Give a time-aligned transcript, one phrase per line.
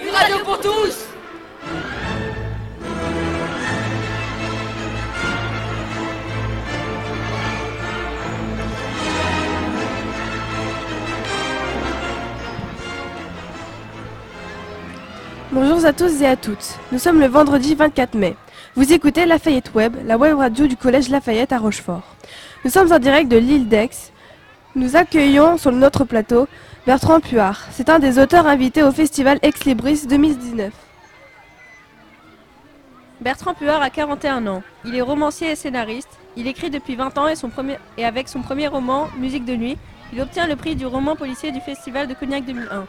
[0.00, 1.06] Une radio pour tous
[15.52, 16.78] Bonjour à tous et à toutes.
[16.92, 18.36] Nous sommes le vendredi 24 mai.
[18.76, 22.14] Vous écoutez Lafayette Web, la web radio du collège Lafayette à Rochefort.
[22.64, 23.90] Nous sommes en direct de l'île d'Aix.
[24.76, 26.46] Nous accueillons sur notre plateau
[26.86, 27.66] Bertrand Puard.
[27.72, 30.72] C'est un des auteurs invités au festival Ex Libris 2019.
[33.20, 34.62] Bertrand Puard a 41 ans.
[34.84, 36.20] Il est romancier et scénariste.
[36.36, 39.76] Il écrit depuis 20 ans et, avec son premier roman, Musique de nuit,
[40.12, 42.86] il obtient le prix du roman policier du festival de Cognac 2001.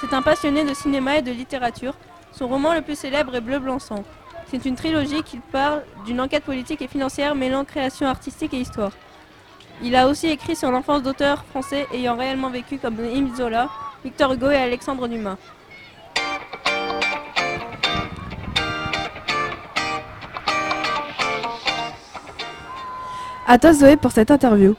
[0.00, 1.94] C'est un passionné de cinéma et de littérature.
[2.30, 4.04] Son roman le plus célèbre est Bleu Blanc Sang.
[4.48, 8.92] C'est une trilogie qui parle d'une enquête politique et financière mêlant création artistique et histoire.
[9.82, 13.68] Il a aussi écrit sur l'enfance d'auteurs français ayant réellement vécu comme Émile Zola,
[14.04, 15.36] Victor Hugo et Alexandre Dumas.
[23.46, 24.74] À toi Zoé pour cette interview.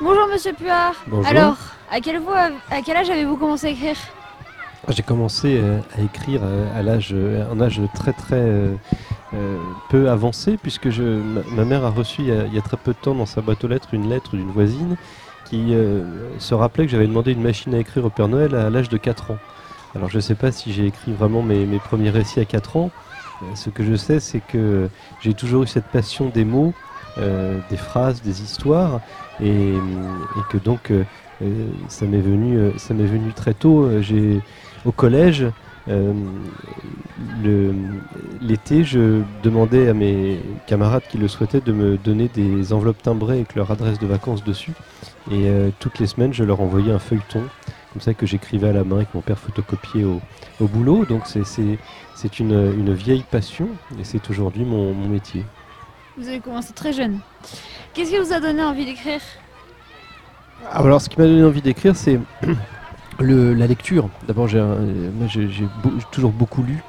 [0.00, 0.94] Bonjour Monsieur Puard.
[1.06, 1.26] Bonjour.
[1.26, 1.56] Alors,
[1.90, 3.96] à à quel âge avez-vous commencé à écrire?
[4.88, 8.42] J'ai commencé euh, à écrire euh, à l'âge, euh, un âge très très
[9.34, 12.96] euh, peu avancé puisque je, ma, mère a reçu il y a, très peu de
[12.96, 14.96] temps dans sa boîte aux lettres une lettre d'une voisine
[15.44, 16.04] qui euh,
[16.38, 18.96] se rappelait que j'avais demandé une machine à écrire au Père Noël à l'âge de
[18.96, 19.38] 4 ans.
[19.96, 22.90] Alors je ne sais pas si j'ai écrit vraiment mes, premiers récits à 4 ans.
[23.42, 24.88] Euh, Ce que je sais, c'est que
[25.20, 26.72] j'ai toujours eu cette passion des mots,
[27.16, 29.00] des phrases, des histoires,
[29.40, 30.92] et, et que donc
[31.88, 33.88] ça m'est venu, ça m'est venu très tôt.
[34.02, 34.42] J'ai
[34.84, 35.46] au collège,
[38.42, 43.36] l'été, je demandais à mes camarades qui le souhaitaient de me donner des enveloppes timbrées
[43.36, 44.72] avec leur adresse de vacances dessus.
[45.30, 47.42] Et euh, toutes les semaines, je leur envoyais un feuilleton,
[47.92, 50.20] comme ça que j'écrivais à la main et que mon père photocopiait au,
[50.60, 51.04] au boulot.
[51.04, 51.42] Donc c'est-
[52.38, 53.68] une, une vieille passion
[54.00, 55.44] et c'est aujourd'hui mon, mon métier.
[56.18, 57.18] Vous avez commencé très jeune.
[57.92, 59.20] Qu'est-ce qui vous a donné envie d'écrire?
[60.64, 62.18] Ah, Alors, ce qui m'a donné envie d'écrire, c'est
[63.20, 64.08] le- la lecture.
[64.26, 65.26] D'abord, j'ai euh, moi,
[65.82, 66.82] beau- toujours beaucoup lu.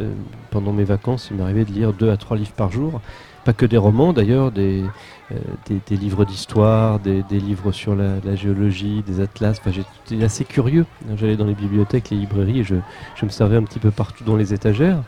[0.00, 0.10] Euh,
[0.50, 3.00] pendant mes vacances, il m'arrivait de lire deux à trois livres par jour.
[3.44, 4.82] Pas que des romans, d'ailleurs, des,
[5.30, 9.58] euh, des, des livres d'histoire, des, des livres sur la, la géologie, des atlas.
[9.60, 10.84] Enfin, j'étais assez curieux.
[11.16, 12.74] J'allais dans les bibliothèques, les librairies, et je,
[13.14, 14.98] je me servais un petit peu partout dans les étagères.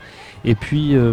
[0.44, 1.12] Et puis, euh,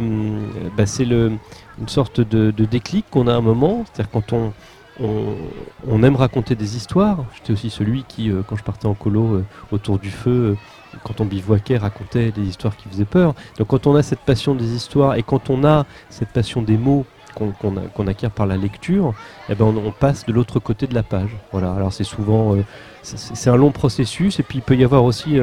[0.78, 1.40] bah, c'est une
[1.88, 3.84] sorte de, de déclic qu'on a à un moment.
[3.85, 4.53] C'est-à-dire quand on,
[5.00, 7.25] on, aime raconter des histoires.
[7.35, 10.56] J'étais aussi celui qui, euh, quand je partais en colo euh, autour du feu,
[10.94, 13.33] euh, quand on bivouaquait, racontait des histoires qui faisaient peur.
[13.57, 16.78] Donc quand on a cette passion des histoires et quand on a cette passion des
[16.78, 19.13] mots qu'on acquiert par la lecture,
[19.50, 21.35] eh ben on, on passe de l'autre côté de la page.
[21.51, 21.73] Voilà.
[21.73, 22.56] Alors c'est souvent,
[23.03, 25.38] c'est- un long processus et puis il peut y avoir aussi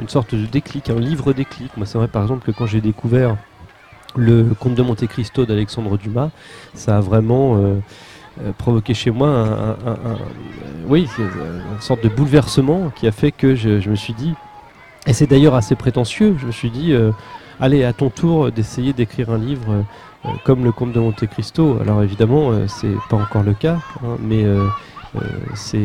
[0.00, 1.76] une sorte de déclic, un livre déclic.
[1.76, 3.36] Moi c'est vrai par exemple que quand j'ai découvert
[4.16, 6.30] le Comte de Monte Cristo d'Alexandre Dumas,
[6.72, 7.60] ça a vraiment
[8.40, 9.96] euh, provoqué chez moi un, euh,
[10.90, 14.34] euh, une sorte de bouleversement qui a fait que je, me suis dit,
[15.06, 16.94] et c'est d'ailleurs assez prétentieux, je me suis dit,
[17.60, 19.84] allez, à ton tour d'essayer d'écrire un livre
[20.44, 21.78] comme le Comte de Monte Cristo.
[21.80, 24.44] Alors évidemment, c'est pas encore le cas, hein, mais
[25.54, 25.84] c'est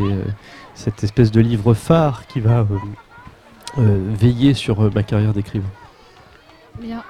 [0.74, 2.66] cette espèce de livre phare qui va
[3.76, 5.68] veiller sur ma carrière d'écrivain.
[6.80, 7.04] Bien.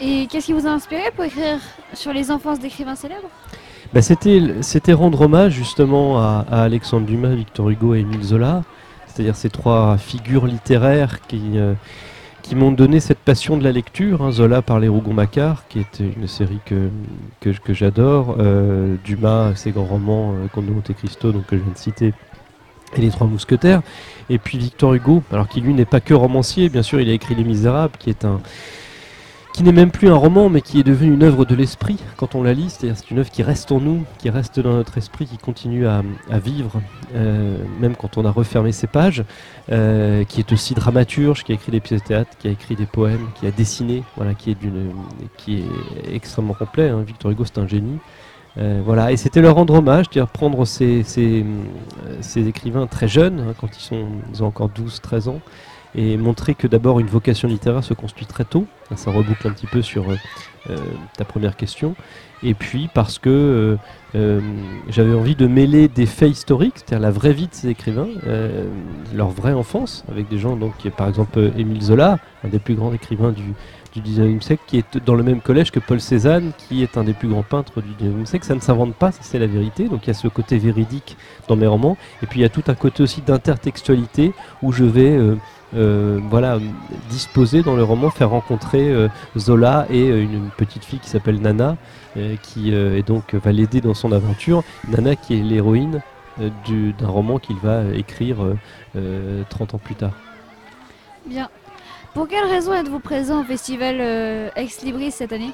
[0.00, 1.60] Et qu'est-ce qui vous a inspiré pour écrire
[1.94, 3.30] sur les enfances d'écrivains célèbres?
[3.94, 8.62] Bah, c'était, rendre hommage justement à, à Alexandre Dumas, Victor Hugo et Émile Zola,
[9.06, 11.72] c'est-à-dire ces trois figures littéraires qui, euh,
[12.42, 14.22] qui m'ont donné cette passion de la lecture.
[14.22, 14.30] hein.
[14.30, 16.90] Zola par les Rougon-Macquart, qui était une série que,
[17.40, 21.62] que, j'adore, euh, Dumas, ses grands romans, euh, Comte de Monte Cristo, donc, que je
[21.62, 22.12] viens de citer,
[22.96, 23.80] et Les Trois Mousquetaires,
[24.28, 27.12] et puis Victor Hugo, alors qui lui n'est pas que romancier, bien sûr, il a
[27.14, 28.40] écrit Les Misérables, qui est un
[29.52, 32.34] qui n'est même plus un roman, mais qui est devenu une œuvre de l'esprit quand
[32.34, 32.70] on la lit.
[32.70, 35.86] C'est-à-dire c'est une œuvre qui reste en nous, qui reste dans notre esprit, qui continue
[35.86, 36.02] à,
[36.38, 36.80] vivre,
[37.14, 39.24] euh, même quand on a refermé ses pages,
[39.72, 42.76] euh, qui est aussi dramaturge, qui a écrit des pièces de théâtre, qui a écrit
[42.76, 44.92] des poèmes, qui a dessiné, voilà, qui est, d'une,
[45.36, 46.88] qui est extrêmement complet.
[46.90, 47.02] hein.
[47.06, 47.98] Victor Hugo, c'est un génie.
[48.58, 53.54] Euh, voilà, et c'était leur rendre hommage, c'est-à-dire prendre ces, ces écrivains très jeunes, hein,
[53.60, 55.40] quand ils, sont, ils ont encore 12-13 ans,
[55.94, 58.66] et montrer que d'abord une vocation littéraire se construit très tôt.
[58.94, 60.16] Ça reboucle un petit peu sur euh,
[60.70, 60.76] euh,
[61.16, 61.94] ta première question.
[62.42, 63.76] Et puis parce que
[64.14, 64.40] euh,
[64.88, 68.06] j'avais envie de mêler des faits historiques, c'est-à-dire la vraie vie de ces écrivains,
[69.14, 72.74] leur vraie enfance, avec des gens donc qui, par exemple Émile Zola, un des plus
[72.74, 73.54] grands écrivains du
[74.00, 77.04] du 19e siècle, qui est dans le même collège que Paul Cézanne, qui est un
[77.04, 78.44] des plus grands peintres du 19e siècle.
[78.46, 79.88] Ça ne s'invente pas, c'est la vérité.
[79.88, 81.16] Donc il y a ce côté véridique
[81.48, 84.84] dans mes romans, et puis il y a tout un côté aussi d'intertextualité où je
[84.84, 85.36] vais euh,
[85.76, 86.58] euh, voilà,
[87.10, 91.76] disposer dans le roman, faire rencontrer euh, Zola et une petite fille qui s'appelle Nana,
[92.42, 94.64] qui est donc va l'aider dans son aventure.
[94.88, 96.02] Nana qui est l'héroïne
[96.64, 98.56] du- d'un roman qu'il va écrire euh,
[98.96, 100.12] euh, 30 ans plus tard.
[101.26, 101.48] Bien.
[102.18, 105.52] Pour quelle raison êtes-vous présent au festival euh, Ex Libris cette année?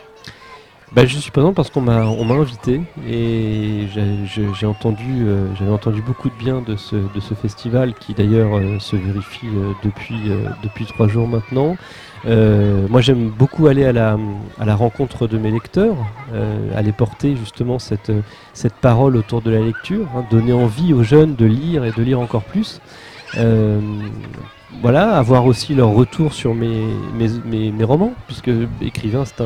[0.93, 3.87] Bah, je suis présent parce qu'on m'a invité et
[4.65, 8.79] entendu euh, j'avais entendu beaucoup de bien de ce de ce festival qui d'ailleurs euh,
[8.79, 9.47] se vérifie
[9.83, 10.17] depuis
[10.63, 11.77] depuis trois jours maintenant.
[12.25, 14.17] Moi j'aime beaucoup aller à la
[14.59, 15.97] à la rencontre de mes lecteurs,
[16.75, 18.11] aller porter justement cette
[18.55, 22.03] cette parole autour de la lecture, hein, donner envie aux jeunes de lire et de
[22.03, 22.81] lire encore plus.
[23.39, 23.81] Euh,
[24.83, 28.51] voilà, avoir aussi leur retour sur mes, romans, puisque
[28.83, 29.43] écrivain c'est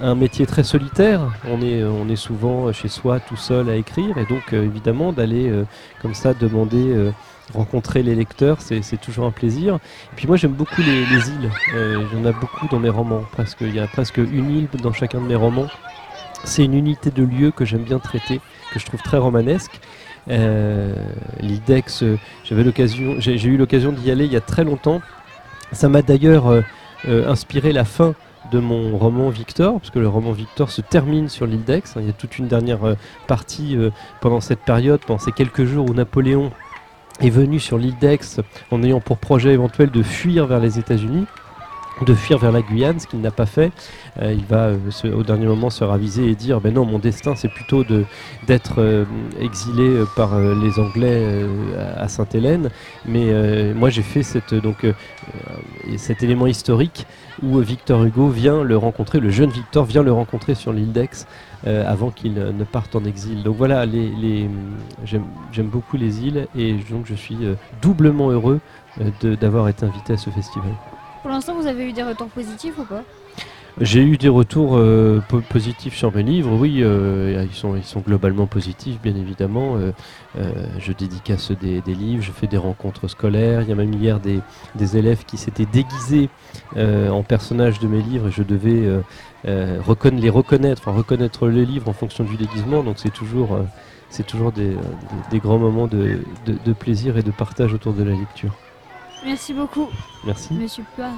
[0.00, 1.20] un, métier très solitaire.
[1.48, 1.60] On
[2.08, 5.64] est, souvent chez soi tout seul à écrire, et donc euh, évidemment d'aller euh,
[6.00, 7.10] comme ça demander, euh,
[7.54, 9.76] rencontrer les lecteurs, c'est toujours un plaisir.
[9.76, 11.50] Et puis moi j'aime beaucoup les, les îles.
[11.74, 13.24] Euh, Il y en a beaucoup dans mes romans.
[13.60, 15.66] Il y a presque une île dans chacun de mes romans.
[16.44, 18.40] C'est une unité de lieu que j'aime bien traiter,
[18.72, 19.80] que je trouve très romanesque.
[20.28, 20.94] Euh,
[21.42, 25.00] euh, j'ai eu l'occasion d'y aller il y a très longtemps.
[25.72, 26.62] Ça m'a d'ailleurs euh,
[27.08, 28.14] euh, inspiré la fin
[28.52, 31.82] de mon roman Victor, parce que le roman Victor se termine sur l'île d'Aix.
[31.96, 32.80] Il y a toute une dernière
[33.28, 33.76] partie
[34.20, 36.50] pendant cette période, pendant ces quelques jours où Napoléon
[37.20, 38.40] est venu sur l'île d'Aix
[38.70, 41.26] en ayant pour projet éventuel de fuir vers les États-Unis
[42.06, 43.72] de fuir vers la Guyane, ce qu'il n'a pas fait.
[44.20, 47.34] Euh, il va euh, au dernier moment se raviser et dire ben non, mon destin
[47.36, 47.84] c'est plutôt
[48.46, 49.04] d'être euh,
[49.38, 51.46] exilé par les Anglais
[51.96, 52.70] à Sainte-Hélène.
[53.06, 54.52] Mais moi j'ai fait cet
[56.22, 57.06] élément historique
[57.42, 61.26] où Victor Hugo vient le rencontrer, le jeune Victor vient le rencontrer sur l'île d'Aix
[61.64, 63.42] avant qu'il ne parte en exil.
[63.42, 63.86] Donc voilà,
[65.04, 67.38] j'aime, beaucoup les îles et donc je suis
[67.82, 68.60] doublement heureux
[69.22, 70.72] d'avoir été invité à ce festival.
[71.22, 73.02] Pour l'instant, vous avez eu des retours positifs ou pas
[73.78, 78.46] J'ai eu des retours euh, po- positifs sur mes livres, oui, euh, ils, sont, globalement
[78.46, 79.76] positifs, bien évidemment.
[79.76, 79.92] Euh,
[80.78, 83.60] je dédicace des, livres, je fais des rencontres scolaires.
[83.60, 86.30] Il y a même hier des, élèves qui s'étaient déguisés
[86.76, 88.88] en personnages de mes livres et je devais
[89.44, 92.82] les reconnaître, reconnaître les livres en fonction du déguisement.
[92.82, 93.58] Donc c'est toujours,
[94.52, 98.54] des, grands moments de plaisir et de partage autour de la lecture.
[99.24, 99.88] Merci beaucoup,
[100.24, 100.54] Merci.
[100.54, 101.12] Monsieur Poire.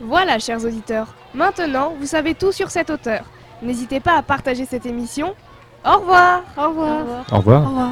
[0.00, 1.14] Voilà, chers auditeurs.
[1.34, 3.24] Maintenant, vous savez tout sur cet auteur.
[3.62, 5.34] N'hésitez pas à partager cette émission.
[5.84, 7.24] Au revoir Au revoir.
[7.32, 7.62] Au revoir.
[7.64, 7.90] Au revoir.